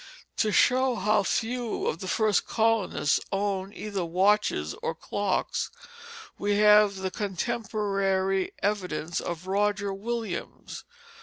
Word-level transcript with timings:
To 0.37 0.51
show 0.51 0.95
how 0.95 1.21
few 1.21 1.85
of 1.85 1.99
the 1.99 2.07
first 2.07 2.47
colonists 2.47 3.19
owned 3.31 3.75
either 3.75 4.03
watches 4.03 4.73
or 4.81 4.95
clocks, 4.95 5.69
we 6.39 6.57
have 6.57 6.95
the 6.95 7.11
contemporary 7.11 8.51
evidence 8.63 9.19
of 9.21 9.45
Roger 9.45 9.93
Williams. 9.93 10.85